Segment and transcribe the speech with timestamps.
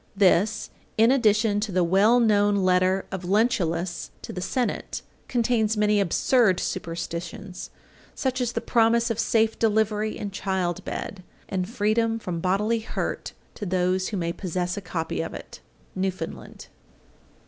[0.17, 5.99] This, in addition to the well known letter of Lentulus to the Senate, contains many
[6.01, 7.69] absurd superstitions,
[8.15, 13.33] such as the promise of safe delivery in child bed, and freedom from bodily hurt
[13.53, 15.59] to those who may possess a copy of it.
[15.95, 16.65] _Newfoundland.